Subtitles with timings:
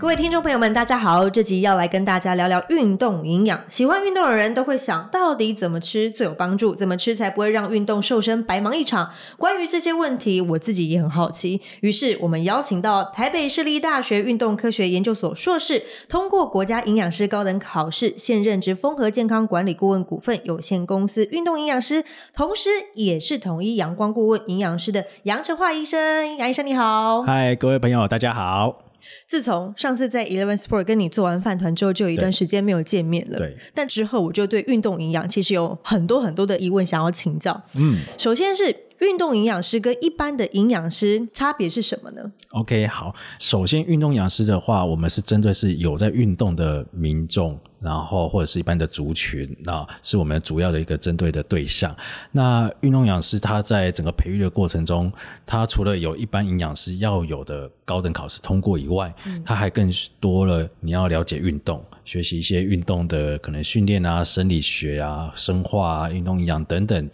[0.00, 1.28] 各位听众朋友们，大家好！
[1.28, 3.60] 这集要来跟大家聊聊运动营养。
[3.68, 9.10] 喜欢运动的人都会想到底怎么吃最有帮助，怎么吃才不会让运动瘦身白忙一场。
[9.36, 11.60] 关于这些问题，我自己也很好奇。
[11.82, 26.38] 于是我们邀请到台北市立大学运动科学研究所硕士，通过国家营养师高等考试，现任职丰和健康管理顾问股份有限公司运动营养师，同时也是统一阳光顾问营养师的杨成化医生。
[26.38, 28.89] 杨医生你好，嗨，各位朋友，大家好。
[29.26, 33.38] 自从上次在 Eleven Sport 跟你做完饭团之后，就有一段时间没有见面了。
[33.38, 37.62] 对，但之后我就对运动营养其实有很多很多的疑问想要请教。
[37.76, 47.58] 嗯，首先是运动营养师跟一般的营养师差别是什么呢？OK，好，首先运动营养师的话，我们是针对是有在运动的民众。
[47.80, 51.96] 然后或者是一般的族群，啊是我们主要的一个针对的对象。
[52.30, 55.12] 那运动营养师他在整个培育的过程中，
[55.46, 59.12] 他除了有一般营养师要有的高等考试通过以外，
[59.44, 67.10] 他还更多了你要了解运动，学习一些运动的可能训练啊、生理学啊、生化啊、运动营养等等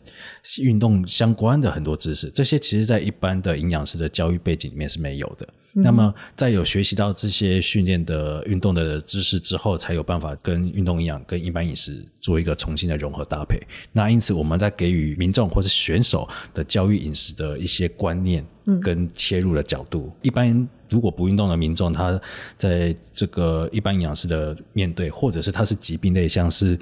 [0.59, 2.29] 运动相关的很多知识。
[2.31, 5.47] 这些其实在一般的营养师的教育背景里面是没有的。
[5.79, 13.61] 那么，在有学习到这些训练的运动的知识之后，才有办法跟运动营养、跟一般饮食做一个重新的融合搭配。
[13.93, 18.43] 那因此，我们在给予民众或是选手的教育饮食的一些观念
[18.81, 22.21] 跟切入的角度，一般如果不运动的民众，他
[22.57, 26.79] 在这个一般营养师的面对，或者是他是疾病类，像是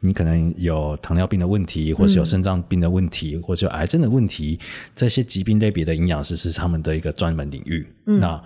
[0.00, 4.58] 你可能有糖尿病的问题，或是有肾脏病的问题，或者有癌症的问题，
[4.94, 7.86] 这些疾病类别的营养师是他们的一个专门领域。
[8.04, 8.42] 那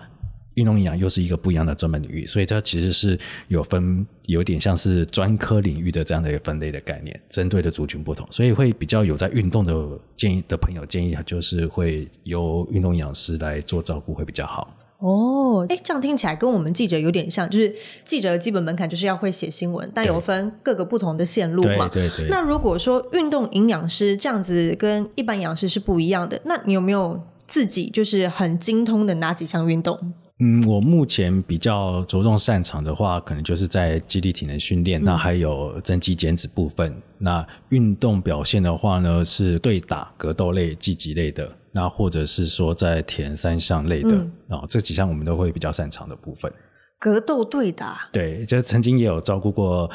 [0.55, 3.17] 运动营养又是一个不一样的专门领域，所以它其实是
[3.47, 14.75] 有分，有点像是专科领域的这样的一个分类的概念，针对的族群不同，所以会比较有在运动的建议的朋友建议，就是会由运动营养师来做照顾会比较好。
[15.03, 17.75] 哦，哎，这样听起来跟我们记者有点像，就是
[18.05, 21.89] 记者的基本门槛就是要会写新闻，但有分各个不同的线路嘛。
[21.91, 22.27] 对对。
[22.29, 30.13] 那如果说运动营养师这样子跟一般营养师是不一样的，那你有没有自己就是很精通的哪几项运动？
[30.43, 36.93] 嗯，我目前比较着重擅长的话，可能就是在肌力体能训练，那还有增肌减脂部分。
[37.17, 44.17] 那运动表现的话呢，是对打、格斗类、积极类的，那或者是说在田三项类的
[44.49, 46.51] 啊，这几项我们都会比较擅长的部分。
[46.99, 49.89] 格斗对打，对，就曾经也有照顾过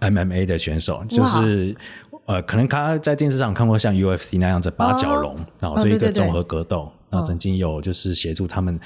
[0.00, 1.74] MMA 的选手，就是
[2.26, 6.92] 呃，可能他在电视上看过像 UFC 那样子八角笼，然后做一个综合格斗。
[7.10, 8.78] 那曾经有就是协助他们。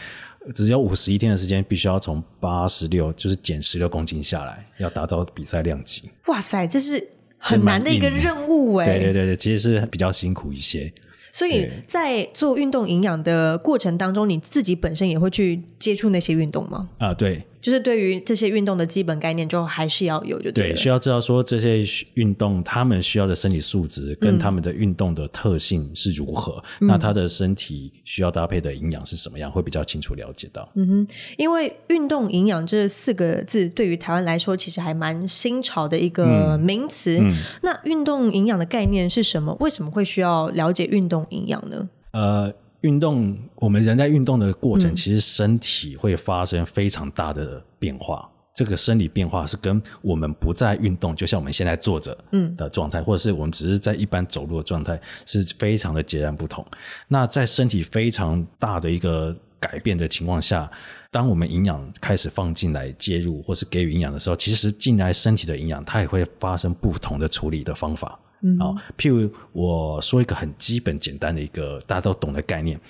[0.55, 6.11] 只有五十一天的时间，必须要从八十六就是减十六公斤下来，要达到比赛量级。
[6.27, 8.85] 哇塞，这是很难的一个任务哎！
[8.85, 10.93] 对对对对，其实是比较辛苦一些。
[11.31, 16.89] 所以在做运动营养的过程当中，你自己本身也会去接触那些运动吗？
[16.99, 17.45] 啊，对。
[17.61, 30.69] 就是对于这些运动的基本概念，就还是要有，就对，需要知道说这些运动他们需要的生理素质跟他们的运动的特性是如何，那他的身体需要搭配的营养是什么样，会比较清楚了解到。
[30.75, 37.21] 嗯哼，因为运动营养这四个字对于台湾来说，其实还蛮新潮的一个名词。
[37.63, 39.57] 那运动营养的概念是什么？
[39.61, 41.89] 为什么会需要了解运动营养呢？
[42.13, 42.53] 呃。
[42.83, 48.31] 运动，我们人在运动的过程，其实身体会发生非常大的变化。
[48.55, 52.17] 这个生理变化是跟我们不在运动，就像我们现在坐着
[52.57, 56.65] 的状态，或者是我们只是在一般走路的状态，是非常的截然不同。
[57.07, 60.69] 那在身体非常大的一个改变的情况下，
[61.13, 68.19] 当我们营养开始放进来介入，或是给予营养的时候，其实进来身体的营养，它也会发生不同的处理的方法。
[68.61, 72.81] 哦，譬如我说一个很基本简单的一个大家都懂的概念。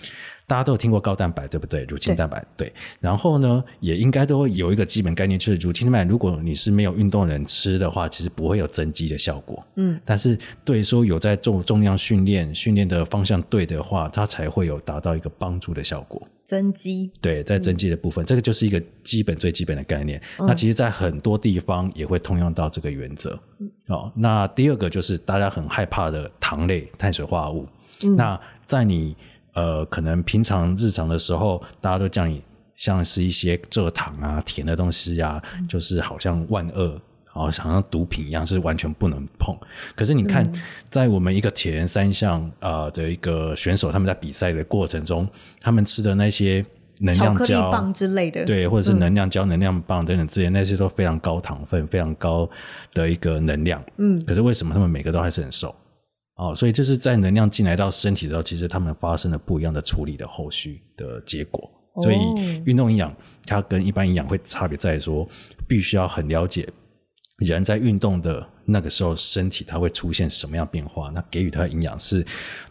[0.48, 1.84] 大家都有听过高蛋白，对不对？
[1.84, 2.72] 乳清蛋白，对。
[3.00, 9.64] 然后呢，也应该都会有一个基本概念，就是乳清蛋白，如果你是没有运动人吃的话，其实不会有增肌的效果。
[9.76, 10.00] 嗯。
[10.06, 16.20] 但是对说有在做重量训练，训练的方向对的话，它才会有达到一个帮助的效果。
[16.44, 17.12] 增肌。
[17.20, 20.18] 对，在增肌的部分，这个就是一个基本最基本的概念。
[20.38, 23.38] 那其实，在很多地方也会通用到这个原则。
[23.88, 27.68] 哦，那第二个就是大家很害怕的糖类、碳水化合物。
[28.16, 29.14] 那在你
[29.58, 32.40] 呃，可能平常日常的时候，大家都叫你
[32.76, 36.90] 像是一些蔗糖啊、甜的东西呀，就是好像万恶，
[37.24, 39.58] 然后好像毒品一样，是完全不能碰。
[39.96, 40.48] 可是你看，
[40.90, 45.28] 在我们一个铁人三项啊的一个选手，他们在比赛的过程中，
[45.60, 46.64] 他们吃的那些
[47.00, 52.48] 能量胶棒之类的，对，或者是能量胶、能量棒等等之类，那些都非常高糖分、非常高
[52.94, 53.82] 的一个能量。
[53.96, 55.74] 嗯，可是为什么他们每个都还是很瘦？
[56.38, 61.68] 哦，所以就是在能量进来到身体的时候，其实他们发生了不一样的处理的后续的结果。
[62.00, 62.16] 所以
[62.64, 63.12] 运动营养
[63.44, 65.28] 它跟一般营养会差别在于说，
[65.66, 66.68] 必须要很了解
[67.38, 72.24] 人在运动的那个时候身体它会出现什么样变化，那给予它的营养是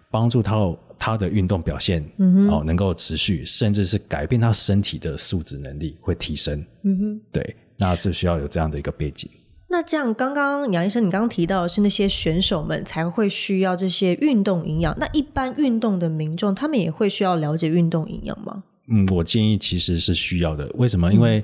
[0.10, 2.02] 帮助他他的运动表现
[2.50, 6.66] 哦能够持续，甚至是改变他身体的素质能力会提升。
[6.84, 9.30] 嗯哼，对，那这需要有这样的一个背景。
[9.70, 18.64] 那这样，刚刚杨医生，你刚刚提到是那些选手们才会需要这些运动营养，那一般运动的民众，他们也会需要了解运动营养吗？
[18.88, 20.66] 嗯，我建议其实是需要的。
[20.76, 21.12] 为什么？
[21.12, 21.44] 因为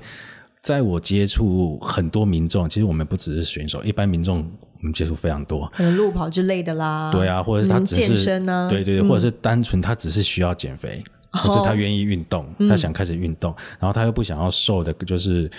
[0.62, 4.38] 在我接触很多民众，其实我们不只是选手，一般民众
[4.80, 7.12] 我们接触非常多，可能路跑之类的啦。
[7.12, 15.52] 对啊，或者是他只是健身啊，对对对，或者是单纯他只是需要减肥，可是他愿意运动，他想开始运动，然后他又不想要瘦的，就是。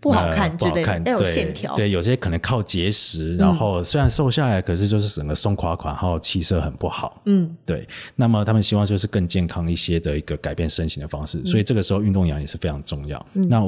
[0.00, 1.74] 不好看之类，要有线条。
[1.74, 7.20] 对，有些可能靠节食，然后虽然瘦下来，可是就是整个松垮垮，然后气色很不好。
[7.24, 7.86] 嗯，对。
[8.14, 13.26] 那么他们希望就是更健康一些的一个改变身形的方式，所以这个时候运动养也是非常重要。
[13.32, 13.60] 那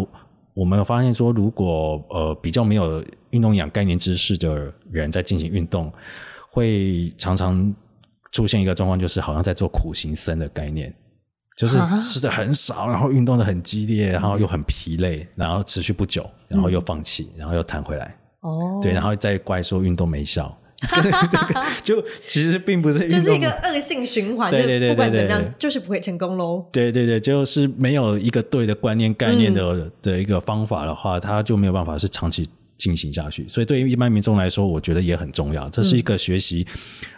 [0.54, 5.92] 我们发现说，如果呃比较没有运动养概念知识的人在进行运动，
[6.50, 7.74] 会常常
[8.30, 10.94] 出现一个状况，就是好像在做苦行僧的概念。
[11.56, 18.16] 就是吃的很少，然后运动的很激烈，然后又很疲累，然后持续不久，然后又放弃，然后又弹回来。
[18.40, 20.58] 哦，对，然后再怪说运动没效，
[21.84, 24.50] 就其实并不是，就是一个恶性循环。
[24.50, 26.64] 对对对，不管怎么样，就是不会成功喽。
[26.72, 32.48] 对对对，就是没有一个对的观念概念的的一个方法的话，他就没有办法是长期。
[32.82, 35.70] 进行下去，所以对于一般民众来说，我觉得也很重要。
[35.70, 36.66] 这是一个学习，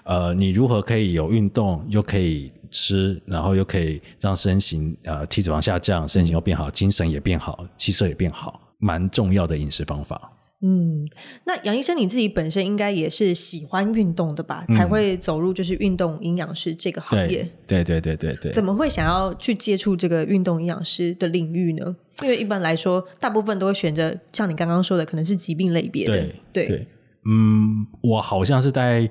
[0.05, 10.31] 呃，你如何可以有运动，又可以吃，然后又可以让身形呃体脂肪下降，身形又变好，精神也变好，气色也变好，蛮重要的饮食方法。
[10.67, 11.07] 嗯，
[11.45, 14.65] 那杨医生你自己本身应该也是喜欢运动的吧？
[14.69, 17.47] 才会走入就是运动营养师这个行业。
[17.67, 18.51] 对对对对对。
[18.51, 21.95] 怎么会想要去接触这个运动营养师的领域呢？
[22.23, 26.27] 因为一般来说，大部分都会选择像你刚刚说的，可能是疾病类别的。
[26.51, 26.87] 对对，
[27.27, 29.11] 嗯，我好像是在。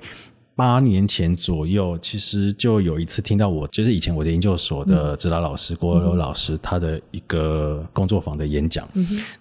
[0.56, 8.88] 八年前左右，其实就有一次听到我，就是以前我的研究所的指导老师郭柔老师他的一个工作坊的演讲，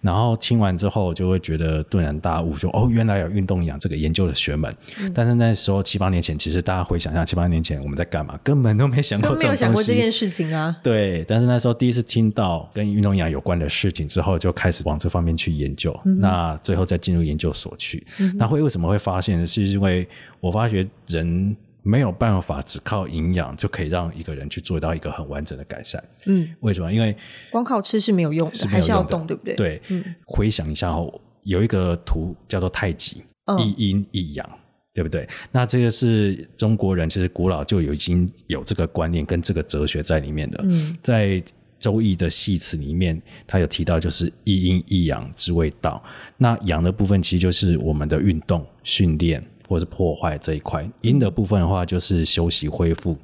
[0.02, 4.76] 然后听完之后就会觉得顿然大悟，说哦，原来有运动养这个研究的学门。
[5.14, 10.76] 但是那时候七八年前，其实大家回想一下，七八年前我们在干嘛，根本都没想过，没有想过这件事情啊。
[10.82, 15.96] 对，但是那时候第一次听到跟运动养有关的事情之后，就开始往这方面去研究。
[16.04, 19.46] 那最后再进入研究所去，那会为什么会发现？
[19.46, 20.08] 是因为
[20.40, 20.88] 我发觉。
[21.08, 26.02] 人没有办法只靠营养就可以让一个人去做到一个很完整的改善。
[26.26, 26.92] 嗯，为什么？
[26.92, 27.16] 因为
[27.52, 29.56] 光靠吃是没有用的，还是要动，对不对？
[29.56, 29.82] 对。
[29.90, 31.14] 嗯，回想一下哦，
[31.44, 33.22] 有一个图叫做太极，
[33.60, 34.50] 一阴一阳，
[34.94, 35.28] 对不对？
[35.52, 40.62] 那这个是中国人其实古老就有已经有这个观念跟这个哲学在里面的。
[40.64, 41.44] 嗯，在
[41.78, 46.02] 周易的系辞里面，他有提到就是一阴一阳之谓道。
[46.38, 49.44] 那阳的部分其实就是我们的运动训练。
[49.74, 53.18] 或是破坏这一块，阴的部分的话就是休息恢复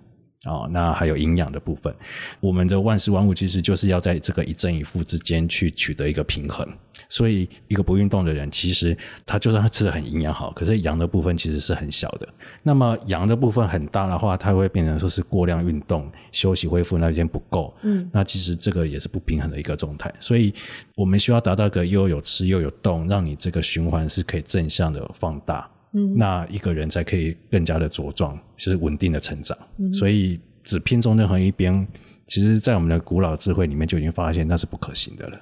[0.45, 1.93] 啊，那还有营养的部分。
[2.39, 6.67] 我们的万事万物其实就是要在这个一正一负之间去取得一个平衡。
[7.07, 12.27] 所以，一个不运动的人，其实他就算他吃的很营养好，可是阳的部分其实是很小的。
[12.61, 17.73] 那么阳的部分很大的话，它会变成说是过量运动、休息恢复那间不够。
[17.83, 20.13] 嗯，那其实这个也是不平衡的一个状态。
[20.19, 20.53] 所以
[20.95, 25.69] 我们需要达到一个又有吃又有动，让你这个循环是可以正向的放大。
[25.93, 29.57] 嗯，那一个人才可以更加的茁壮，是稳定的成长。
[29.93, 31.87] 所以只偏重任何一边，
[32.27, 35.39] 其实，在我们的古老智慧里面就已经发现那是不可行的了。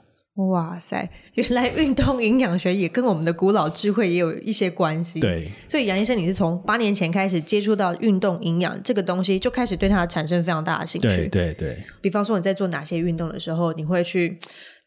[0.50, 5.20] 哇塞，原来运动营养学也跟我们的古老智慧也有一些关系。
[5.20, 11.08] 对，所以杨医生，你是从八年前开始接触到运动营养这个东西，就开始对它产生非常大的兴趣。
[11.08, 11.77] 对对对。
[12.01, 14.38] 比方说你在做哪些运动的时候，你会去。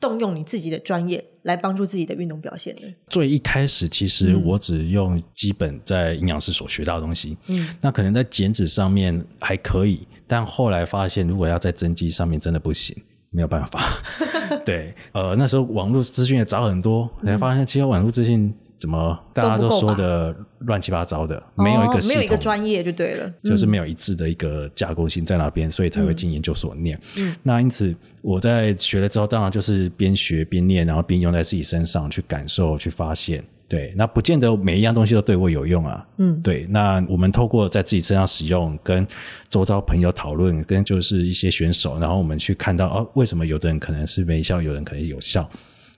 [0.01, 2.83] 动用你自己的专业来帮助自己的运动表现呢？
[3.09, 7.37] 最一开始，其实我只用基本在营养师所学到的东西。
[7.49, 12.97] 嗯，那可能在减脂上面还可以，但后来发现，如果要在增肌上面，真的不行，
[13.31, 14.03] 没有办法。
[14.65, 18.53] 对，呃，那时候网络资讯也早很多，才发现其实网络资讯。
[18.81, 26.99] 怎么大家都说的乱七八糟的，没有一个没有一个专业就对了，就是没有一致的一个架构性在那边，所以才会进研究所念。
[27.43, 33.45] 那因此我在学了之后，当然就是边学边念，然后边用在自己身上去感受、去发现。
[33.69, 36.05] 对，那不见得每一样东西都对我有用啊。
[36.17, 36.67] 嗯，对。
[36.71, 39.07] 那我们透过在自己身上使用，跟
[39.49, 45.49] 周遭朋友讨论，跟就是一些选手，然后我们去看到哦，为什么有的人可能是没效，有人可能有效。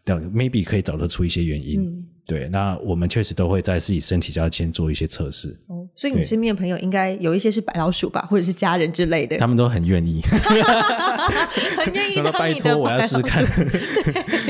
[0.05, 1.81] 对 maybe 可以找得出一些原因。
[1.81, 10.23] 嗯对，那我们确实都会在自己身体上先做一些测试，哦，所以你身边的朋友应该有一些是白老鼠吧，或者是家人之类的，他们都很愿意。
[11.77, 13.63] 很愿意他们拜托我要试试看鼠。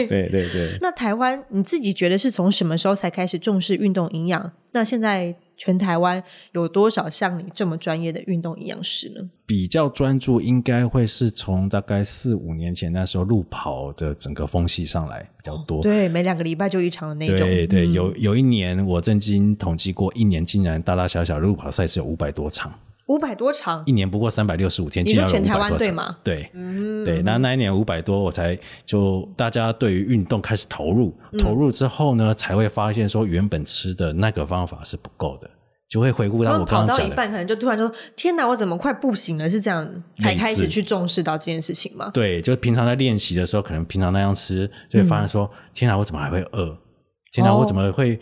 [0.07, 4.53] 对 对对，那台湾你自己觉得是从什么时候才开始重视运动营养？
[4.73, 6.21] 那现在全台湾
[6.55, 9.31] 有多少像你这么专业的运动营养师呢？
[9.47, 15.81] 比较专注应该会是从大概四五年前那时候路跑的整个风气上来比较多。
[15.81, 17.37] 对，每两个礼拜就一场的那种。
[17.37, 22.73] 对对，嗯有有一年我曾经统计过，一年竟然大大小小的路跑赛事有五百多场，
[23.07, 26.19] 五百多场一，年不过三百六十五天，你说全台500多场湾对吗？
[26.25, 35.51] 对，嗯，对，那那一年五百多，我才就大家对于运动开始投入，嗯投入之后呢，才会发现说原本吃的那个方法是不够的，
[35.93, 37.03] 就会回顾到我跑刚刚讲的。
[37.03, 42.11] 到一半，可能就突然说：“天哪，我怎么快不行了？”是这样才开始去重视到这件事情吗？
[42.15, 46.75] 对，就平常在练习的时候，可能平常那样吃，就会发现说：天哪，我怎么还会饿？
[47.35, 48.19] 天哪，我怎么会？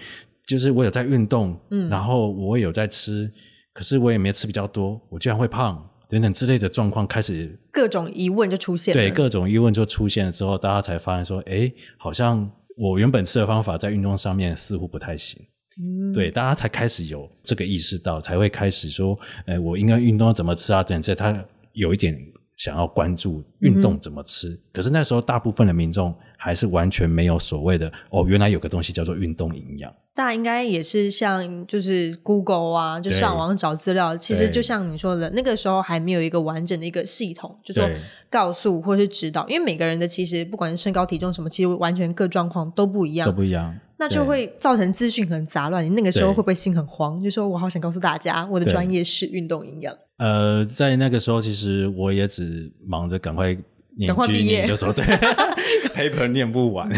[0.49, 3.33] 就是我有在运动，嗯，然后我有在吃，
[3.73, 9.01] 可是我也没吃比较多，我居然会胖，等等之类的状况开始各种疑问就出现了。
[9.01, 15.41] 对各种疑问就出现了之后，大家才发现说，哎，好像我原本吃的方法在运动上面似乎不太行。
[15.81, 20.83] 嗯对，大家才开始有这个意识到，才会开始说，哎，我应该运动怎么吃啊？
[20.83, 22.15] 等等，这他有一点
[22.57, 24.59] 想要关注运动怎么吃。
[24.73, 29.91] 可是那时候，大部分的民众还是完全没有所谓的哦，原来有个东西叫做运动营养。
[30.13, 34.15] 大家应该也是像就是 Google 啊，就上网找资料。
[34.17, 37.89] 其实就像你说的，那个时候还没有一个完整的一个系统，就说
[38.29, 45.85] 告诉或是指导，因为每个人的其实不管是身高体重什么，其实完全各状况都不一样都，不一样，那就对会造成资讯很杂乱。
[45.85, 47.23] 你那个时候对会不会心很慌？
[47.23, 49.95] 就说我好想告诉大家，我的对专业是运动营养。
[50.17, 53.61] 呃，在那个时候，其实我也只忙着赶快念
[53.99, 55.05] 剧赶快毕业，就说对
[55.95, 56.91] paper 念不完，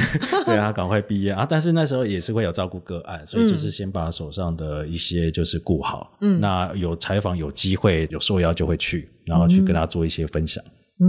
[0.45, 1.45] 对啊，赶快毕业啊。
[1.49, 6.17] 但是那时候也是会有照顾个案，所以就是先把手上的一些就是顾好。
[6.21, 10.63] 嗯，那有采访有机会有受邀就会去，然后去跟他做一些分享。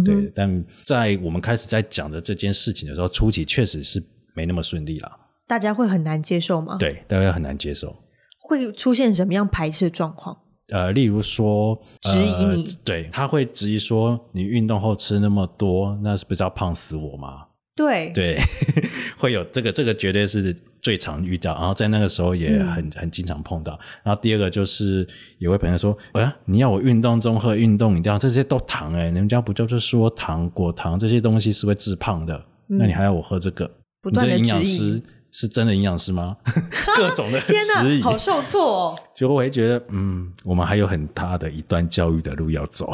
[0.04, 5.12] 对，但在我们开始在讲的这件事情的时候，初期确实是没那么顺利啦。
[5.54, 6.78] 大家会很难接受吗？
[6.80, 7.96] 对，大家很难接受。
[8.40, 10.36] 会出现什么样排斥的状况？
[10.70, 17.44] 呃，例如说质疑你呃对，他会质疑说你运动后吃那么多，那是不是要胖死我吗？
[17.76, 18.40] 对，对，
[19.16, 23.80] 会有这个，这个绝对是最常遇到，然后在那个时候也很、很经常碰到。
[24.04, 25.08] 然后第二个就是
[25.38, 32.44] 有位朋友说，啊，你要我运动中喝运动饮料，这些都糖哎、你们家不就是说糖、果糖这些东西是会致胖的？
[32.66, 33.70] 那你还要我喝这个？
[34.02, 35.02] 不断地你这个营养师
[35.34, 36.38] 是真的营养师吗？
[36.96, 42.94] 各种的天 质疑，好受挫哦，就我会觉得，嗯，我们还有很大的一段教育的路要走。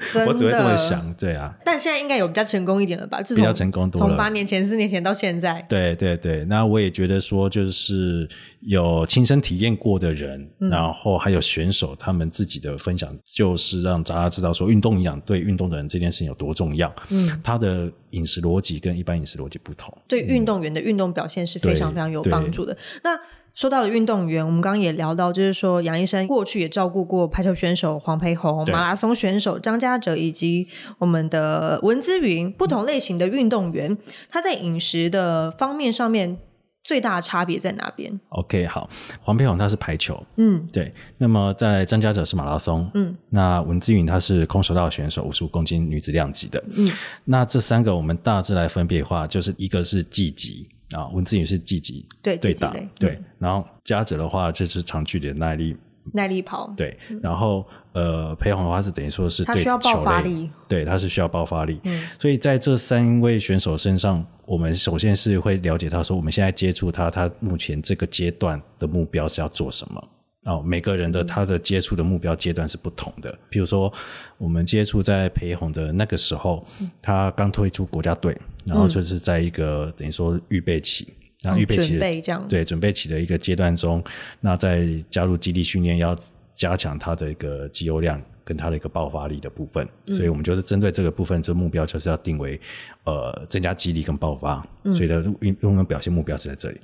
[0.26, 3.22] 我只会这么想，对啊，但现在应该有比较成功一点了吧？
[3.22, 6.44] 自从比较成功多了从八年前、四年前到现在，对对对。
[6.46, 8.28] 那我也觉得说，就是
[8.60, 16.92] 有亲身体验过的人，然后还有选手他们自己的分享，就是让大家知道说，运动营养对运动的人这件事情有多重要。
[17.10, 19.96] 嗯，他的饮食逻辑跟一般饮食逻辑不同。
[20.08, 22.76] 对运动员的运动表现是非常非常有对帮助的。
[23.04, 23.18] 那
[23.60, 28.72] 说到了运动员，我们刚刚也聊到，就是说杨医生过去也照顾过排球选手黄培宏、对。
[28.72, 33.94] 马拉松选手张家哲以及我们的文姿云不同类型的运动员，
[34.30, 36.38] 他在饮食的方面上面
[36.82, 38.88] 最大的差别在哪边？OK，好，
[39.20, 40.90] 黄培宏他是排球，嗯，对。
[41.18, 46.90] 那么在张家哲是马拉松，嗯，那文姿云她是空手道选手，五十五公斤女子量级的，嗯。
[47.26, 53.22] 那这三个我们大致来分别的话，就是一个是技击啊，文字也是积极对对打技击类，对。
[53.38, 55.76] 然后加者的话就是长距离的耐力，
[56.12, 56.96] 耐力跑，对。
[57.22, 61.80] 然后呃，裴红的话是等于说是对他需要爆球发力，对，他是需要爆发力。
[61.84, 70.08] 嗯所以在这三位选手身上，我们首先是会了解到说，我们现在接触他，他目前这个阶段的目标是要做什么。
[70.46, 73.38] 哦，每个人的他的接触的目标阶段是不同的。
[73.50, 73.92] 比如说，
[74.38, 76.66] 我们接触在裴红的那个时候，
[77.02, 81.08] 他刚退出国家队，然后就是在一个、等于说预备期，
[81.42, 84.02] 然后预备期准备这样，对准备期的一个阶段中，
[84.40, 86.16] 那在加入基地训练，要
[86.50, 92.58] 加强他的一个肌肉量跟他的一个爆发力的部分，所以我们就是针对这个部分，这目标就是要定为
[93.04, 96.80] 呃增加肌力跟爆发，所以的运运动表现目标是在这里。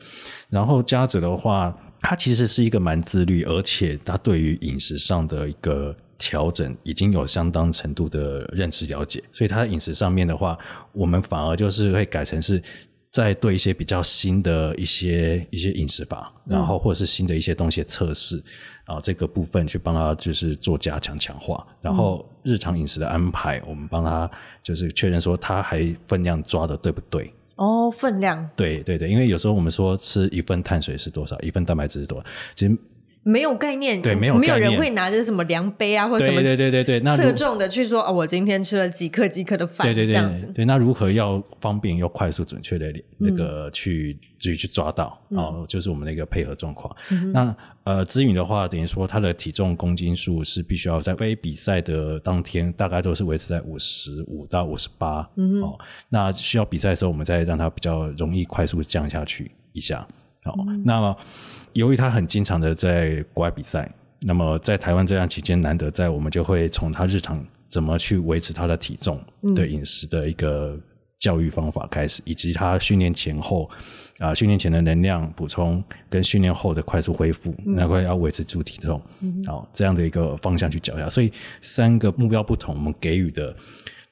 [0.50, 1.74] 然后加者的话，
[2.06, 10.56] 他其实是一个蛮自律，而且他对于饮食上的一个调整已经有相当程度的认知了解，所以他在饮食上面的话，
[10.92, 12.62] 我们反而就是会改成是。
[13.08, 18.42] 在对一些比较新的一些一些饮食法，然后或者是新的一些东西测试，
[18.84, 24.30] 啊，这个部分去帮他就是做加强强化，然后日常饮食的安排，我们帮他
[24.62, 28.48] 就是确认说他还分量抓的对不对，哦，分量。
[28.56, 32.76] 对对对，因为有时候我们说吃一份碳水是多少，一份蛋白质是多少，其实
[33.26, 40.46] 没有概念，对没有没有人会拿着什么量杯啊或者什对么对对对对，那如侧重的去说哦，我今天吃了几克几克的饭，对对这样子。
[40.46, 42.86] 对对，那如何要方便又快速准确的
[43.18, 46.94] 那个去去去抓到哦，就是我们的一个配合状况。
[47.32, 47.52] 那
[47.82, 55.28] 呃，资允的话，等于说他的体重公斤数是必须要在非比赛的当天，大概都是维持在五十五到五十八
[55.62, 55.76] 哦。
[56.08, 60.06] 那需要比赛的时候，我们再让它比较容易快速降下去一下。
[60.44, 60.54] 哦，
[60.84, 61.16] 那么
[61.76, 63.90] 由于他很经常的在国外比赛，
[64.22, 69.22] 那么在台湾这样期间难得在，我们就会从他日常怎么去维持他的体重
[69.54, 70.78] 的饮食的一个
[71.18, 73.68] 教育方法开始，以及他训练前后
[74.18, 78.98] 啊、训练前的能量补充跟训练后的快速恢复，那会要维持住体重，
[79.46, 81.10] 好、这样的一个方向去教下。
[81.10, 81.30] 所以
[81.60, 83.54] 三个目标不同，我们给予的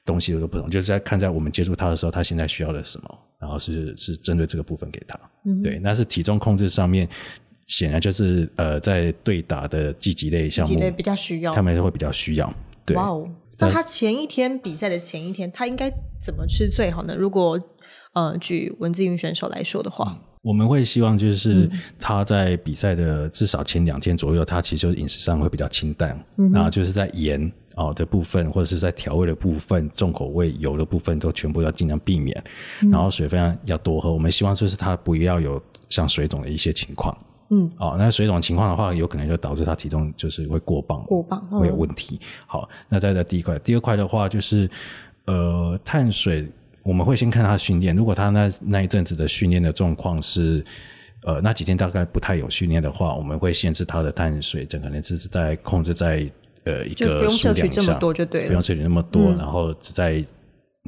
[0.05, 5.19] 东西都不同，就是在看在我们接触他的时候，他现在需要的什么，然后是是针对这个部分给他。
[5.63, 7.09] 对，那是体重控制上面，
[7.65, 11.53] 显然就是呃，在对打的积极类项目比较需要。
[11.53, 12.53] 他们会比较需要。
[12.85, 13.27] 对，哇哦！
[13.59, 17.15] 那他前一天比赛的前一天，他应该怎么吃最好呢？
[17.15, 17.59] 如果
[18.13, 32.41] 呃，举文字运选手来说的话，我们会希望就是嗯他在比赛的至少前两天左右，他其实就是饮食上会比较清淡，嗯然后就是在盐哦的部分，或者是在调味的部分、重口味油的部分，都全部要尽量避免，
[32.83, 34.13] 嗯然后水分要多喝。
[34.13, 37.17] 我们希望就是他不要有像水肿的一些情况。
[37.49, 42.19] 嗯，哦，那水肿情况的话，有可能就导致他体重就是会过磅，过磅会有嗯问题。
[42.45, 44.69] 好，那再在第一块，第二块的话就是
[45.25, 46.47] 呃碳水，
[46.83, 50.63] 我们会先看他的训练，如果他那那一阵子的训练的状况是。
[51.23, 56.29] 呃，那几天大概不太有训练的话，我们会限制他的碳水，整个能只是在控制在
[56.65, 58.23] 呃一个数量上这么多就。
[58.27, 60.23] 不用摄取那么多，然后只在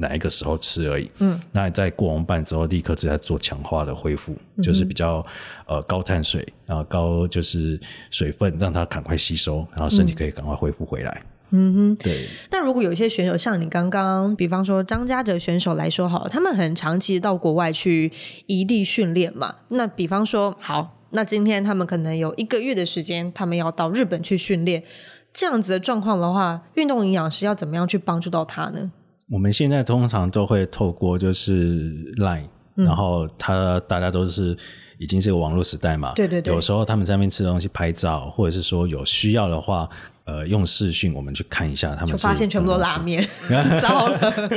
[0.00, 1.10] 哪一个时候吃而已。
[1.18, 5.24] 嗯，那你在过完半之后，立刻就在做强化的恢复，就是比较
[5.66, 7.78] 呃高碳水，然后高就是
[8.10, 11.22] 水分，让它赶快吸收，然后身体可以赶快恢复回来。
[11.50, 18.12] 嗯哼，对，那如果有一些选手像你刚刚，比方说张家哲选手来说好了，他们很长期到国外去
[18.46, 19.54] 异地训练嘛。
[19.68, 24.84] 那比方说，好，那今天他们可能有一个月的时间，他们要到日本去训练，
[25.32, 28.92] 这样子的状况的话，运动营养师要怎么样去帮助到他呢？
[29.30, 34.56] 我们现在通常都会透过就是 Line，、然后他大家都是
[34.98, 36.54] 已经是个网络时代嘛，对对对。
[36.54, 39.88] 有时候他们在那边吃东西拍照，或者是说有需要的话，
[40.28, 43.26] 呃，用视讯我们去看一下他们就发现全部都拉面，
[43.80, 44.50] 糟了。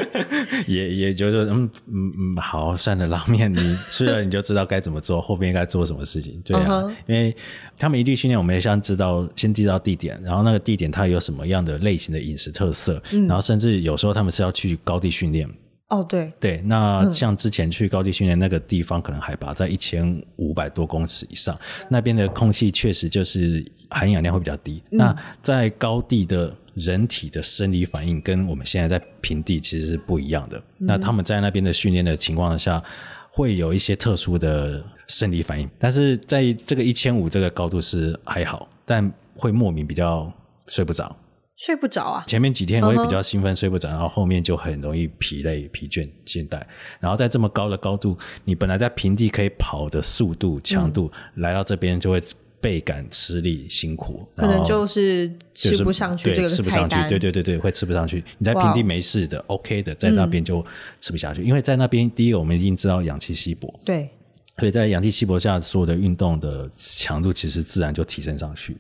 [0.68, 7.34] 也也就是嗯嗯嗯，好，算了，拉面你吃了你就知道该怎么做，后面该做什么事情，对啊因为
[7.80, 15.50] 他们一地训练，我们也想知道先知道地点，然后那个地点它有什么样的类型的饮食特色，嗯然后甚至有时候他们是要去高地训练。
[15.91, 24.82] 哦，对，对，那像之前去高地训练那个地方，可能海拔在一千五百多公尺以上，那边的空气确实就是含氧量会比较低。
[24.89, 30.63] 那在高地的人体的生理反应跟我们现在在平地其实是不一样的。
[30.77, 32.82] 那他们在那边的训练的情况下，
[33.30, 40.32] 会有一些特殊的生理反应，但是在这个一千五这个高度是还好，但会莫名比较
[40.67, 41.13] 睡不着。
[41.63, 42.24] 睡不着啊。
[42.26, 46.60] 前面几天我也比较兴奋，睡不着，然后后面就很容易疲累、疲倦、倦怠。
[47.00, 52.19] 然后在这么高的高度，你本来在平地可以跑的速度、强度，来到这边就会
[52.60, 58.24] 倍感吃力、辛苦，可能就是吃不上去对这个吃不上去，对对对对，会吃不上去。
[58.39, 60.65] 你在平地没事的，OK 的，在那边就
[61.00, 64.10] 吃不下去，因为在那边第一个我们一定知道氧气稀薄，对。
[64.58, 68.76] 所以在氧气稀薄下，所有的运动的强度其实自然就提升上去。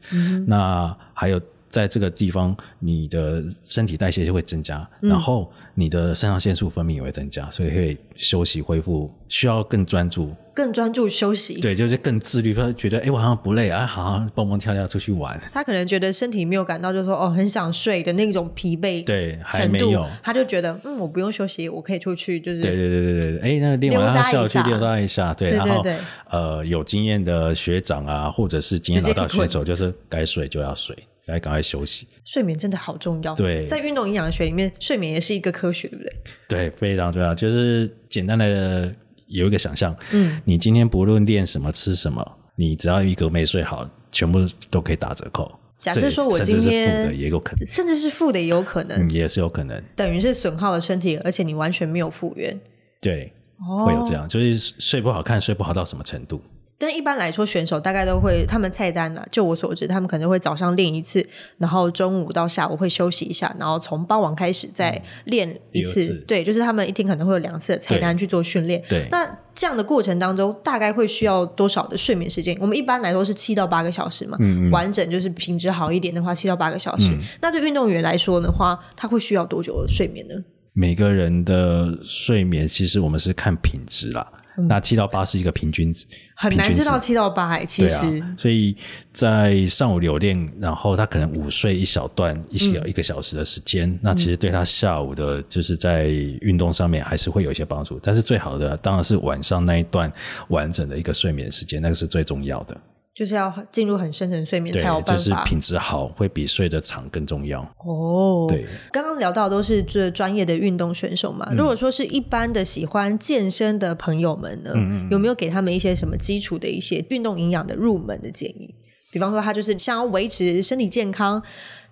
[0.45, 1.41] 那还有
[1.71, 10.35] 在这个地方，你的身体代谢就会增加，然后你的肾上腺素分泌也会增加，所以会休息恢复需要更专注。
[10.53, 11.61] 更专注休息。
[11.61, 15.39] 对，就是更自律，他觉得哎，我好像不累啊，好像蹦蹦跳跳出去玩。
[15.53, 25.81] 他可能觉得身体没有感到，就是说哦，很想睡的那种疲惫对，还没有。，他就觉得嗯，我不用休息，我可以出去，就是对对对对对，哎，那练完溜达一下他下午去溜达一下，对，然后
[26.29, 30.93] 呃，有经验的学长啊，或者是经验老道选手，就是该睡就要睡，
[31.27, 32.07] 该赶快休息。
[32.25, 33.33] 睡眠真的好重要。
[33.35, 36.13] 对在运动营养学里面，睡眠也是一个科学，对不对？
[36.47, 37.33] 对，非常重要。
[37.35, 38.93] 就是简单的
[39.27, 45.51] 有一个想象，嗯，你今天不论练什么、吃什么，你只要一个没睡好，全部都可以打折扣。
[45.77, 52.59] 假设说我甚至是今天负的也有可能，甚至是负的也有可能，嗯，也是有可能，等于是损耗了身体，而且你完全没有复原。
[52.99, 53.33] 对，
[53.67, 56.39] 哦会有这样，就是睡不好看，睡不好到什么程度？
[56.81, 61.23] 但一般来说，选手大概都会，他们菜单呢、就我所知，他们可能会早上练一次，
[61.59, 66.13] 然后中午到下午会休息一下，然后从傍晚开始再练一次。
[66.27, 68.81] 对，就是他们一天可能会有两次的菜单去做训练。
[68.89, 72.57] 对那这样的过程当中，大概会需要多少的睡眠时间？
[72.59, 74.37] 我们一般来说是七到八个小时嘛，
[74.71, 77.11] 完整就是品质好一点的话，七到八个小时。
[77.41, 80.35] 那对运动员来说的话，他会需要多久的睡眠呢？
[80.73, 84.25] 每个人的睡眠其实我们是看品质啦，
[84.67, 88.75] 那七到八是一个平均值，嗯很难平均值吃到七到八、欸，其实、啊，所以
[89.13, 96.07] 在上午留练，然后他可能午睡一小段，一小、一个小时的时间，那其实对他下午的，就是在
[96.41, 97.99] 运动上面还是会有一些帮助。
[98.01, 100.11] 但是最好的当然是晚上那一段
[100.49, 102.75] 完整的一个睡眠时间，那个是最重要的。
[103.13, 105.11] 就是要进入很深层睡眠才有，办法。
[105.11, 107.61] 就是品质好会比睡得长更重要。
[107.85, 111.53] 哦，对，刚刚聊到都是这专业的运动选手嗯嘛。
[111.55, 118.73] 如果说是一般的喜欢健身的朋友们呢，嗯有没有给他们一些什么基础的一些运动营养的入门的建议？
[119.11, 121.43] 比方说，他就是想要维持身体健康，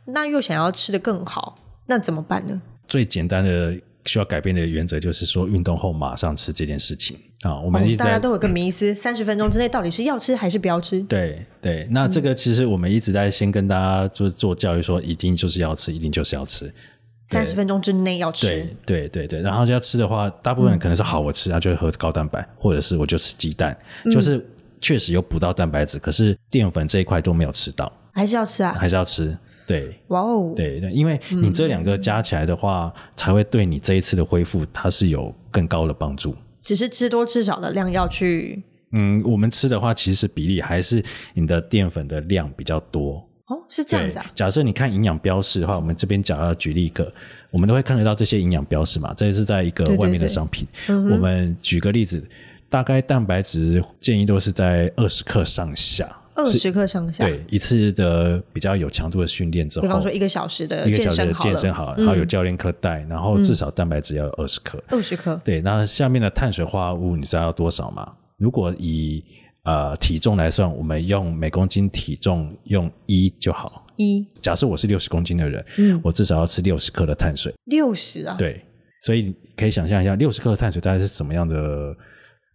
[0.05, 2.61] 那又想要吃得更好，那怎么办呢？
[2.87, 3.77] 最简单的
[4.09, 7.59] 需要改变的原则就是说，运动后马上吃这件事情啊。
[7.59, 10.99] 我们一直哦、大、家都有个迷思，三十分钟之内到底是要吃还是不要吃？
[11.01, 16.73] 对对，那这个其实我们一直在先跟大家就是做教育，说一定就是要吃，一定就是要吃。
[17.25, 23.77] 三十分钟之内要吃对，对对对，然后要吃的话，大部分人可能是好我吃，然后就会喝高蛋白，或者是我就吃鸡蛋，
[24.11, 24.43] 就是
[24.81, 28.73] 确实有补到蛋白质，可是淀粉这一块都没有吃到，还是要吃啊？
[28.79, 29.37] 还是要吃。
[29.69, 36.35] 对哇哦，对对，因为你这两个加起来的话，才会对你这一次的恢复它是有更高的帮助。
[36.59, 41.03] 只是吃多吃少的量要去嗯，我们吃的话，其实比例还是
[41.35, 43.23] 你的淀粉的量比较多。
[43.45, 44.25] 哦，是这样子啊。
[44.33, 47.13] 假设你看营养标示的话，我们这边讲要举例一个，
[47.51, 50.67] 我们都会看得到这些营养标示嘛，这是在一个外面的对商品。
[50.87, 52.27] 我们举个例子，
[52.69, 56.18] 大概蛋白质建议都是在二十克上下。
[56.39, 64.81] 二十克上下，对，一次的比较有强度的训练之后，比方说一个小时的一个小时的健身好了，嗯健身好，然后有教练课带，然后至少蛋白质要有二十克。
[64.89, 68.13] 二十克，对，那下面的碳水化合物你知道要多少吗？
[68.37, 69.23] 如果以
[69.63, 73.85] 呃体重来算，我们用每公斤体重用一就好。
[73.97, 77.53] 一假设我是六十公斤的人，嗯我至少要吃六十克的碳水。
[77.65, 78.63] 六十啊，对，
[79.01, 81.93] 所以你可以想象一下，六十克的碳水大概是什么样的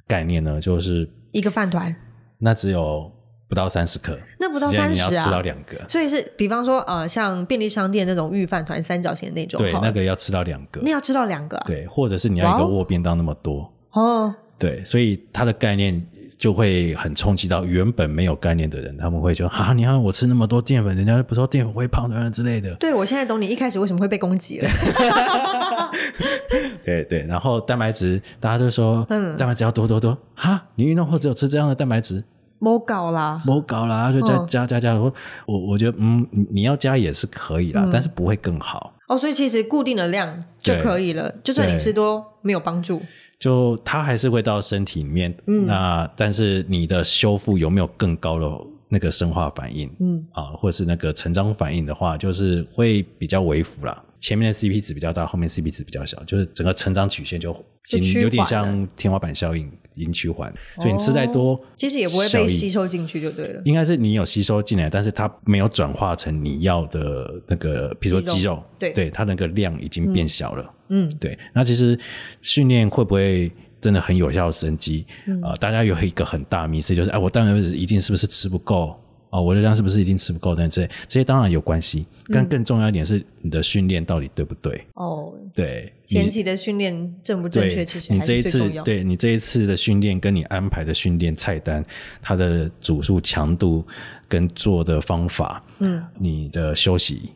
[0.08, 0.58] 概念呢？
[0.58, 1.94] 就是一个饭团，
[2.38, 3.12] 那只有
[3.48, 10.80] 不到三十克，那不到三十你要30啊吃到两个，所以是比方说呃，像便利商店那种预饭团三角形的那种，对，那个要吃到两个。
[10.82, 11.56] 那，要吃到两个？
[11.58, 16.02] 啊，对，或者是你要一个握便当那么多，哦，对，所以它的概念
[16.38, 22.74] 就会很冲击到原本没有概念的人，他们会说啊，你看我吃那么多淀粉，人家不说淀粉会胖的人之类的。
[22.76, 24.68] 对我现在懂你一开始为什么会被攻击了，
[26.84, 29.36] 对对，然后蛋白质，大家就说，嗯。
[29.36, 32.22] 蛋白质要多多多，哈，你运动后只有吃这样的蛋白质，
[32.64, 34.94] 摸搞啦，不搞啦，就加嗯加加加。
[34.94, 35.12] 我
[35.44, 38.94] 我我觉得，嗯，你你要加也是可以啦，但是不会更好。
[39.06, 43.02] 哦，所以其实固定的量就可以了，就算你吃多没有帮助，
[43.38, 48.50] 就它还是会到身体里面，嗯那但是你的修复有没有更高的
[48.88, 54.02] 那个生化反应，嗯啊，或是那个成长反应的话，就是会比较微幅啦。
[54.24, 57.52] 前面的 CP 值比较大，后面 CP 值比较小，就是整个成长曲线就
[57.92, 60.50] 已经有点像天花板效应，已经趋缓。
[60.76, 63.60] 所以你吃再多，其实也不会被吸收进去就对了。
[63.66, 70.74] 应该是你有吸收进来，但是它没有转化成你要的那个，比如说肌肉对对，它那个量已经变小了。
[70.88, 71.38] 嗯，对。
[71.52, 71.98] 那其实
[72.40, 75.04] 训练会不会真的很有效生机？
[75.26, 78.98] 嗯啊、大家有一个很大迷思，就是哎，我蛋白质一定是不是吃不够？
[79.34, 80.54] 哦，我的量是不是一定吃不够？
[80.54, 84.80] 但这些这些当然有关系，但更重要一点是你的训练到底对不对？
[84.94, 88.70] 哦，对，前期的训练正不正确，对其实还你这一次。
[88.84, 91.84] 对你这一次的训练跟你安排的训练菜单，
[92.22, 93.84] 它的组数强度
[94.28, 97.30] 跟做的方法，嗯，你的休息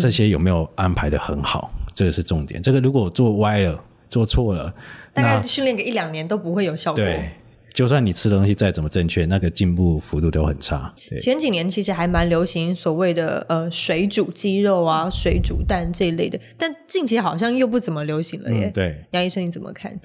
[0.00, 1.70] 这些有没有安排的很好？
[1.92, 2.62] 这个是重点。
[2.62, 4.74] 这个如果做歪了、做错了，
[5.12, 7.04] 大概那训练个一两年都不会有效果。
[7.04, 7.30] 对，
[7.72, 10.92] 就算你吃的东西再怎么正确，那个进步幅度都很差。
[11.20, 18.68] 前几年其实还蛮流行所谓的呃水煮鸡肉啊、水煮蛋这一类的，但近期好像又不怎么流行了耶。
[18.68, 19.04] 嗯对。
[19.12, 19.98] 杨医生你怎么看？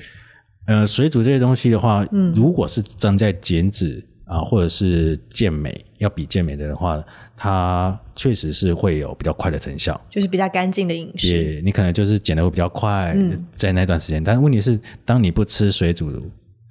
[0.66, 7.02] 呃，水煮这些东西的话，嗯如果是正在减脂啊，或者是健美，要比健美的话，
[7.36, 10.00] 它确实是会有比较快的成效。
[10.10, 14.22] 就是比较干净的饮食，也你可能就是减的会比较快，嗯在那段时间。
[14.22, 16.12] 但是问题是，当你不吃水煮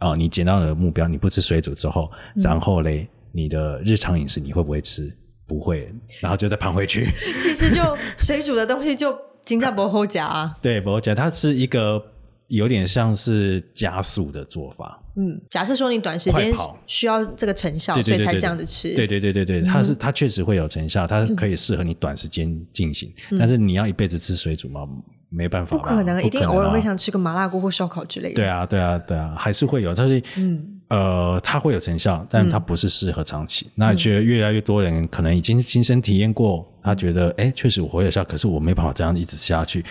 [0.01, 5.13] 哦，你减到了目标，你不吃水煮之后，嗯然后嘞，你的日常饮食你会不会吃？
[5.47, 5.89] 不会，
[6.21, 7.09] 然后就再胖回去。
[7.39, 7.81] 其实就
[8.17, 10.57] 水煮的东西就金价不好夹啊。
[10.61, 12.03] 对，我讲它是一个
[12.49, 15.01] 有点像是加速的做法。
[15.15, 16.53] 嗯，假设说你短时间
[16.89, 18.93] 需要这个成效，对对对对所以才这样子吃。
[18.95, 24.81] 对对对对对，它是它确实会有成效，它可以适合你短时间进行，但是你要一辈子吃水煮吗？
[25.37, 28.37] 没办法，不可能，一定偶尔会想吃个麻辣锅或烧烤之类的。
[28.37, 33.69] 对啊，对啊，对啊，还是会有，但是嗯呃，它会有成效，但它不是适合长期。
[33.75, 39.85] 那觉得越来越多人可能已经亲身体验过，他觉得哎，确实我会有效，可是我没办法这样一直下去。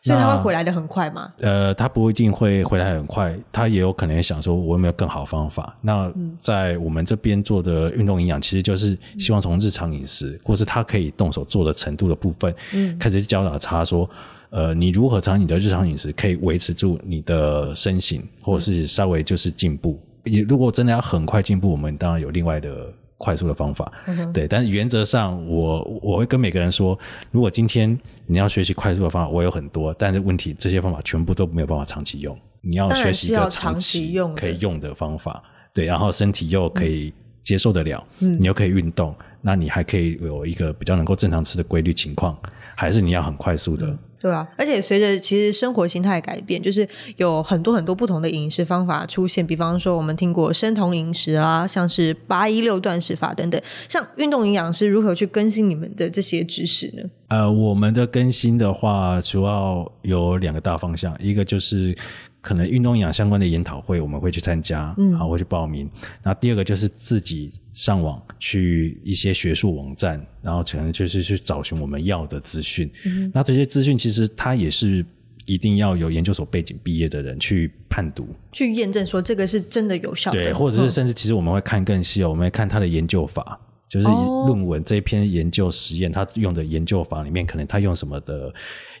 [0.00, 1.32] 所以它那会回来的很快吗。
[1.40, 5.76] 呃，他不一定会回来很快，他也有可能想说，我有没有更好的方法？
[5.82, 14.08] 那在我们这边做的运动营养，其实就是希望从日常饮食，或是他可以动手做的程度的部分，嗯，开始教导他说，
[14.50, 19.98] 呃，你如何从你的日常饮食可以维持住你的身形，或者是稍微就是进步。
[20.24, 22.92] 也如果真的要很快进步，我们当然有另外的。
[23.20, 23.90] 快速的方法，
[24.32, 26.96] 对，但是原则上我我会跟每个人说，
[27.32, 35.42] 如果今天你要学习快速的方法，我有很多，但是问题这些方法全部都没有办法长期用，你要学习一个长期期用可以用的方法，
[35.74, 42.38] 对，然后身体又可以接受得了，你又可以运动，那你还可以有一个比较能够正常吃的规律情况，
[42.76, 49.46] 还是你要很快速的，对啊，而且随着其实生活形态改变，就是有很多很多不同的饮食方法出现。
[49.46, 53.60] 比方说，我们听过生酮饮食啦，像是八一六断食法等等。
[53.88, 57.02] 像运动营养师如何去更新你们的这些知识呢？
[57.28, 61.96] 呃，我们的更新的话，主要有两个大方向，一个就是
[62.40, 65.88] 可能运动营养相关的研讨会，我们会去参加，嗯，好，会去报名。
[66.24, 72.90] 那第二个就是自己上网去一些学术网站，然后可能就是去找寻我们要的资讯。
[73.32, 75.06] 那这些资讯其实它也是
[75.46, 83.56] 一定要有研究所背景毕业的人去判读，去验证说这个是真的有效的，对，或者是甚至其实我们会看更细哦，我们会看他的研究法，
[83.88, 84.44] 就是哦。
[84.48, 88.52] 论文这一篇研究实验，他用的研究法里面，可能他用什么的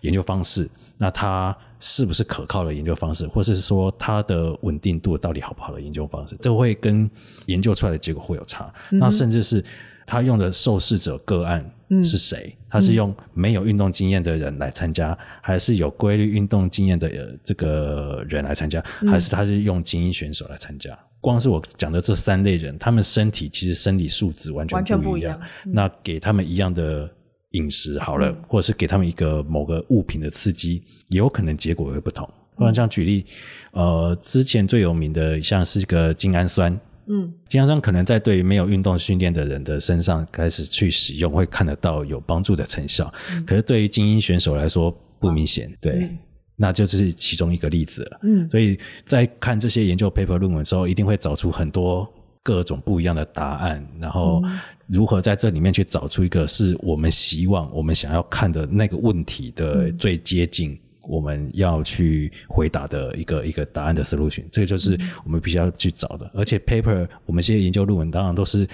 [0.02, 7.10] 研究方式，那他是不是可靠的研究方式，或是说它的稳定度到底好不好的研究方式，这会跟
[7.46, 8.72] 研究出来的结果会有差。
[8.90, 9.64] 那甚至是
[10.06, 11.64] 他用的受试者个案
[12.04, 12.56] 是谁？
[12.68, 20.98] 他是用没有运动经验的人来参加，还是有规律运动经验的呃这个人来参加，还是他是用精英选手来参加？
[21.20, 25.36] 光是我讲的这三类人，他们身体其实生理素质完全完全不一样。
[25.38, 27.10] 不一样那给他们一样的
[27.52, 32.28] 饮食好了，或者是给他们一个某个物品的刺激，也有可能结果会不同。
[32.56, 33.24] 不然这样举例，
[33.70, 43.12] 呃，之前最有名的像是个精氨酸，嗯，精氨酸可能在对于没有运动训练的人的身上开始去使用，会看得到有帮助的成效。
[43.46, 46.10] 可是对于精英选手来说不明显，对，
[46.56, 48.20] 那就是其中一个例子了。
[48.24, 54.42] 嗯，所以在看这些研究 paper 论文的时候，一定会找出很多各种不一样的答案，然后
[54.88, 60.78] 如何在这里面去找出一个是我们希望、我们想要看的那个问题的最接近。
[61.10, 66.30] 我们要去回答的一个一个答案的 solution，这个就是我们必须要去找的。
[66.34, 68.68] 而且 paper 我们现在研究论文当然都是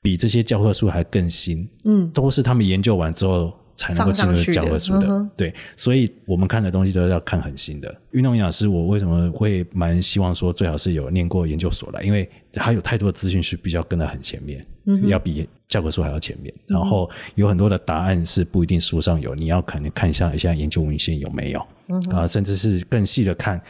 [0.00, 5.06] 比这些教科书还更新，嗯，都是他们研究完之后才能够进入教科书的。
[5.08, 7.96] 嗯对，所以我们看的东西都是要看很新的。
[8.10, 14.60] 运动营养师，我为什么会蛮希望说最好是有念过研究所来，因为还有太多的资讯是比较跟得很前面，
[15.06, 16.52] 要比教科书还要前面。
[16.66, 21.66] 然后有很多的答案是不一定书上有，你要可能看一下一下研究文献有没有，
[22.10, 23.60] 啊、甚至是更细的看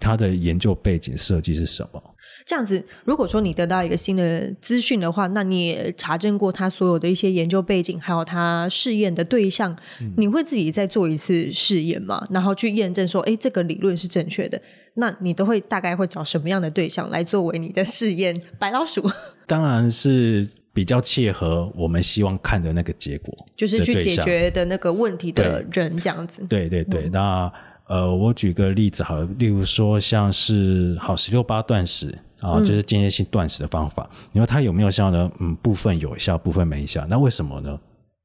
[0.00, 2.02] 它的研究背景设计是什么。
[2.46, 9.76] 这样子，如果说你得到一个新的资讯的话，那你也查证过他所有的一些研究背景，还有他试验的对象，
[10.16, 12.26] 你会自己再做一次试验吗？
[12.30, 14.60] 然后去验证说，哎，这个理论是正确的。
[14.94, 18.36] 那你都会大概会找什么样的对象来作为你的试验？
[18.58, 19.08] 白老鼠
[19.46, 26.42] 当然是比较切合我们希望看的那个结果，就是去解决的那个问题的人，这样子。
[26.48, 27.52] 对对对，那
[27.90, 35.28] 呃，我举个例子好了，例如说像是好十六八断食啊，就是间歇性断食的方法，你说它有没有效呢？
[35.40, 37.04] 嗯，部分有效，部分没效。
[37.10, 37.76] 那为什么呢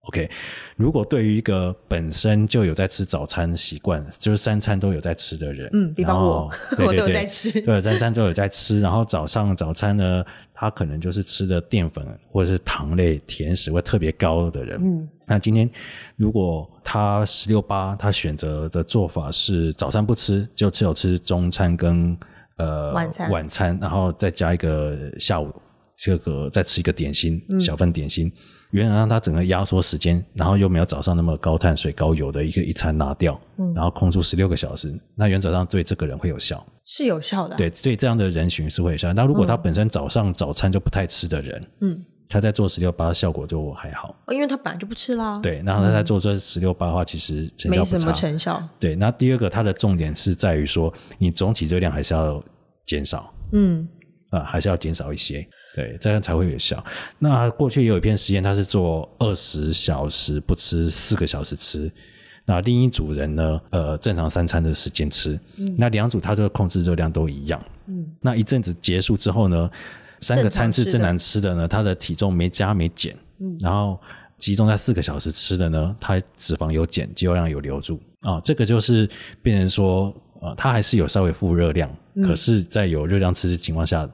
[0.02, 0.30] ？OK，
[0.76, 10.24] 如果对于一个本身就有在吃早餐习惯，就是三餐都有在吃的人，嗯比方然后我 我都有对对对在吃对，三餐都有在吃，然后早上早餐呢，
[10.58, 15.70] 他可能就是吃的淀粉或者是糖类甜食会特别高的人，嗯，那今天
[16.16, 22.18] 如果他十六八，他选择的做法是早餐不吃，就只有吃中餐跟
[22.56, 23.32] 呃晚餐。
[23.32, 25.54] 晚餐，然后再加一个下午
[25.94, 27.60] 这个再吃一个点心，嗯。
[27.60, 28.32] 小份点心，
[28.72, 33.74] 原来让他整个压缩时间，然后又没有早上那么高碳水高油的一个一餐拿掉，嗯。
[33.74, 36.66] 然后空出十六个小时，那原则上对这个人会有效。
[36.86, 39.12] 是有效的啊、对，对这样的人群是会有效。
[39.14, 41.98] 那如果他本身早上早餐就不太吃的人，嗯，
[42.30, 44.16] 他在做十六八效果就还好。
[44.28, 48.14] 哦因为他本来就不吃啦，，对，那他在做这十六八的话，其实成效不没什么。
[48.14, 48.70] 成效。
[48.80, 52.44] 对，那第二个它的重点是在于说，你总体热量还是要
[52.86, 53.34] 减少。
[53.52, 53.88] 嗯
[54.32, 56.84] 啊、还是要减少一些，对，这样才会有效。
[57.20, 61.90] 那过去也有一篇实验，它是做二十小时不吃，四个小时吃。
[62.46, 65.40] 那另一组人呢，呃，正常三餐的时间吃，
[65.78, 67.60] 那两组他这个控制热量都一样。
[67.88, 69.70] 嗯，那一阵子结束之后呢，
[70.20, 74.00] 三个餐次正常吃的呢，他的体重没加没减，嗯然后
[74.38, 79.10] 集中在四个小时吃的呢，他脂肪有减，肌肉量有留住啊、这个就是
[79.42, 84.10] 变成说，呃，他还是有稍微负热量，嗯可是，在有热量吃的情况下。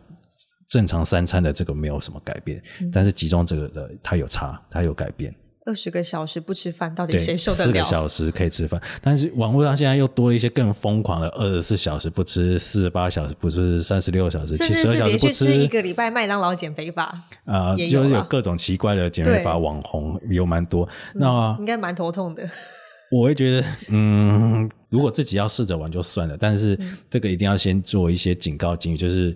[0.68, 5.36] 正常三餐的这个没有什么改变，嗯但是集中这个的它有差，它有改变。
[5.66, 7.84] 二十个小时不吃饭，到底对，谁受得了四个？
[7.84, 20.90] 小时可以吃饭，但是网络上现在又多了一些更疯狂的，二十四小时不吃，四十八小时不吃，三十六小时、甚七十二至是连续小时不吃一个礼拜麦当劳减肥法，啊、就是有各种奇怪的减肥法，对网红有蛮多。
[21.14, 22.50] 那应该蛮头痛的。
[23.12, 29.36] 我会觉得，嗯，如果自己要试着玩就算了，但是嗯这个一定要先做一些警告警语，就是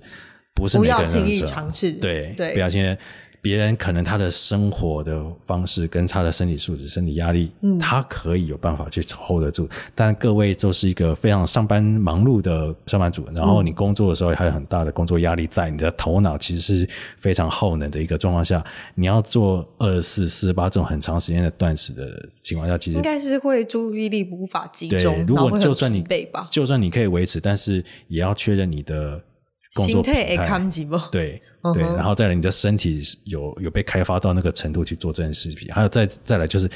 [0.55, 1.91] 不是不要轻易尝试。
[1.91, 2.97] 对对，不要先。
[3.45, 9.69] 别人可能他的生活的方式跟他的身体素质、身体压力，嗯他可以有办法去 hold 得住。
[9.93, 26.03] 但各位都是一个非常上班忙碌的上班族，然后你工作的时候还有很大的工作压力在，你的头脑其实是非常耗能的一个状况下，你要做二十四、四十八这种很长时间的断食的情况下，其实应该是会注意力无法集对中，，如果就算你
[26.49, 29.21] 就算你可以维持，但是也要确认你的
[29.75, 30.97] 工作心态也疲态扛起不？
[31.11, 31.39] 对
[31.73, 36.67] 对，然后再来你的身体有有被开发到那个程度去做这件事情，还有再再来就是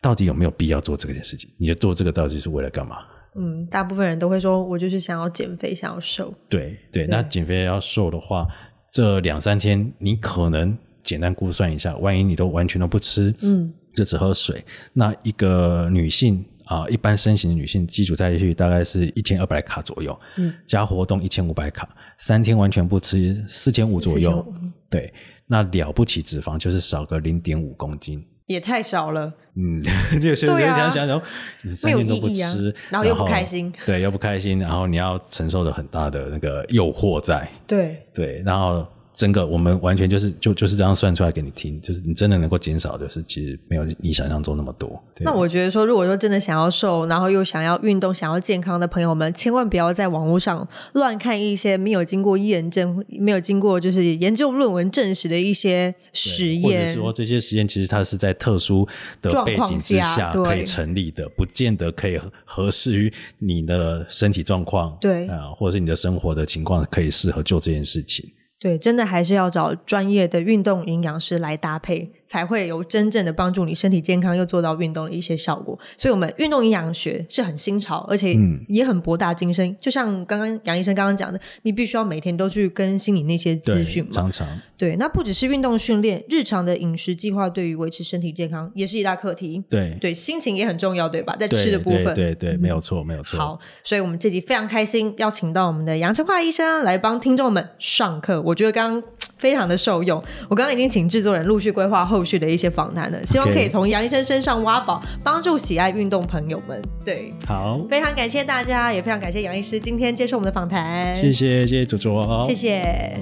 [0.00, 1.48] 到底有没有必要做这件事情？
[1.56, 2.98] 你就做这个到底是为了干嘛？
[3.34, 6.34] 嗯，大部分人都会说，我就是想要减肥，想要瘦。
[6.50, 8.46] 对对，那减肥要瘦的话，
[8.90, 25.14] 这两三天你可能简单估算一下，万一你都完全都不吃，嗯，就只喝水，那一个女性啊、一般身形的女性基础代谢率大概是一千二百卡左右，嗯，加活动一千五百卡，三天完全不吃四千五左右，4500对，
[25.46, 28.24] 那了不起脂肪就是少个零点五公斤。
[28.46, 29.32] 也太少了。
[29.54, 29.82] 嗯，
[30.20, 31.22] 就是对啊想想想，
[31.62, 45.02] 你三天都不吃，然后又不开心，对，又不开心，然后你要承受的很大的那个诱惑在，对，对，然后整个我们完全就是就就是这样算出来给你听，就是你真的能够减少就是，其实没有你想象中那么多。
[45.20, 56.94] 那我觉得说，如果说真的想要瘦，然后又想要运动、想要健康的朋友们，千万不要在网络上乱看一些没有经过验证、没有经过就是研究论文证实的一些实验或者验。
[56.94, 58.88] 说这些实验其实它是在特殊
[59.20, 68.30] 的背景之下对可以成立的，不见得可以合合适于你的身体状况，对啊、或者是你的生活的情况，可以适合做这件事情。
[68.62, 75.76] 对，真的还是要找专业的运动营养师来搭配，才会有真正的帮助你身体健康又做到运动的一些效果。
[75.96, 79.76] 所以，我们运动营养学是很新潮，而且嗯也很博大精深。
[79.80, 84.10] 就像刚刚杨医生刚刚讲的，你必须要每天都去更新你那些资讯，嘛。
[84.12, 84.46] 常常
[84.82, 89.62] 对，那不只是运动训练，日常的饮食计划对于维持身体健康也是一大课题。
[89.70, 91.36] 对对，心情也很重要，对吧？
[91.38, 93.38] 在吃的部分，对对，没有错，没有错。
[93.38, 98.42] 好，所以我们这集非常开心，邀请到我们的杨成化医生来帮听众们上课。
[98.42, 99.02] 我觉得刚刚
[99.36, 106.82] 非常的受用，我刚刚已经请制作人陆续规划后续的一些访谈了，希望可以从杨医生身上挖宝，帮助喜爱运动朋友们。
[107.04, 113.16] 对，好，非常感谢大家，也非常感谢杨医师今天接受我们的访谈，谢谢谢谢卓卓，谢谢